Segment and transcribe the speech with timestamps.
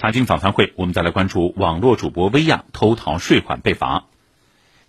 [0.00, 4.04] 财经早餐会，我们再来关注网络主播薇娅偷逃税款被罚。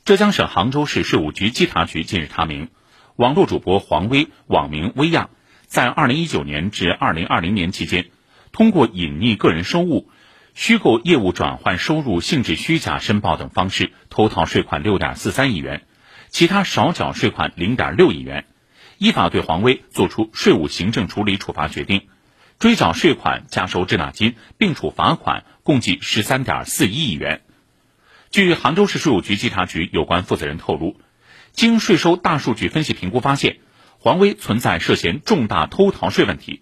[0.06, 2.68] 浙江省杭州市税务局稽查局近日查明，
[3.16, 5.32] 网络主播黄薇（网名薇娅）
[5.66, 8.12] 在2019年至2020年期间，
[8.52, 10.08] 通过隐匿个人收入、
[10.54, 15.88] 虚构业务转换收入性质虚假申报等方式，偷逃税款6.43亿元，
[16.28, 18.46] 其他少缴税款0.6亿元，
[19.00, 22.04] 依法对黄薇作出税务行政处理处罚决定。
[22.60, 27.42] 追缴税款、加收滞纳金，并处罚款，共计十三点四一亿元。
[28.32, 31.00] 据杭州市税务局稽查局有关负责人透露，
[31.54, 33.60] 经税收大数据分析评估发现，
[33.98, 36.62] 黄威存在涉嫌重大偷逃税问题，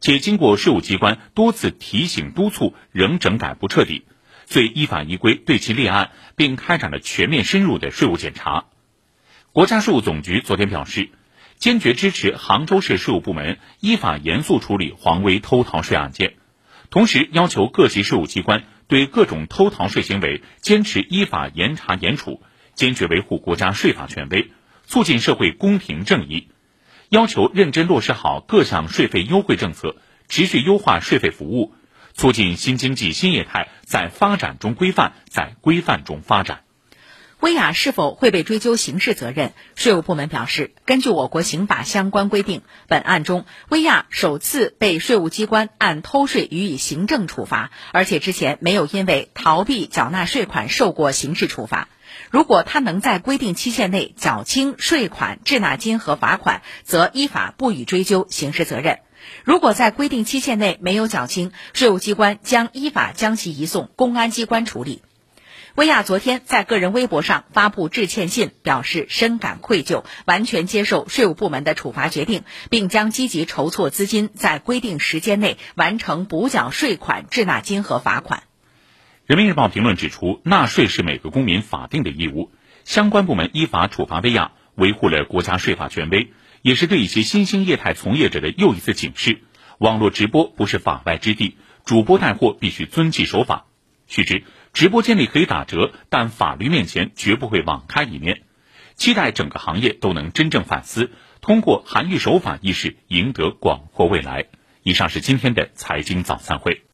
[0.00, 4.04] 且经过税务机关多次提醒督促，仍整改不彻底，
[4.46, 8.64] 遂依法依规对其立案，并开展了全面深入的税务检查。
[9.52, 11.10] 国家税务总局昨天表示。
[11.58, 16.34] 坚决支持杭州市税务部门依法严肃处理黄威偷逃税案件，
[16.90, 22.42] 同时要求各级税务机关对各种偷逃税行为坚持依法严查严处，
[22.74, 24.50] 坚决维护国家税法权威，
[24.84, 26.48] 促进社会公平正义。
[27.08, 29.96] 要求认真落实好各项税费优惠政策，
[30.28, 31.74] 持续优化税费服务，
[32.12, 36.65] 促进新经济新业态在发展中规范，在规范中发展。
[37.40, 39.52] 薇娅是否会被追究刑事责任？
[39.74, 51.88] 税务部门表示，根据我国刑法相关规定，本案中薇娅首次被税务机关按偷税予以行政处罚，而且之前没有因为逃避缴纳税款受过刑事处罚。
[52.30, 58.96] 如果他能在规定期限内缴清税款、滞纳金和罚款，则依法不予追究刑事责任；
[59.44, 65.02] 如果在规定期限内没有缴清，税务机关将依法将其移送公安机关处理。
[65.76, 78.44] 薇娅昨天在个人微博上发布致歉信，表示深感愧疚，完全接受税务部门的处罚决定，并将积极筹措资金，在规定时间内完成补缴税款、滞纳金和罚款。
[79.26, 82.50] 人民日报评论指出，纳税是每个公民法定的义务，
[82.86, 86.32] 相关部门依法处罚薇娅，维护了国家税法权威，
[86.62, 89.42] 也是对一些新兴业态从业者的又一次警示：
[89.76, 93.66] 网络直播不是法外之地，主播带货必须遵纪守法。
[94.08, 94.44] 须知，
[94.76, 98.42] 直播间里可以打折，但法律面前绝不会网开一面。
[98.94, 104.44] 期待整个行业都能真正反思，通过韩愈守法意识，赢得广阔未来。
[104.82, 106.82] 以上是今天的财经早餐会。